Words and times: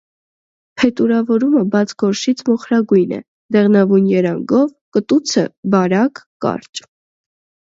Փետրավորումը 0.83 1.61
բաց 1.75 1.93
գորշից 2.03 2.41
մոխրագույն 2.47 3.13
է՝ 3.19 3.19
դեղնավուն 3.57 4.09
երանգով, 4.13 4.73
կտուցը՝ 4.99 5.45
բարակ, 5.77 6.25
կարճ։ 6.47 6.85